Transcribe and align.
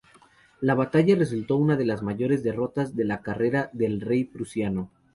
La 0.61 0.73
batalla 0.73 1.13
resultó 1.15 1.57
una 1.57 1.75
de 1.75 1.85
las 1.85 2.01
mayores 2.01 2.41
derrotas 2.41 2.95
de 2.95 3.03
la 3.05 3.21
carrera 3.21 3.69
del 3.71 4.01
rey 4.01 4.23
prusiano. 4.23 4.89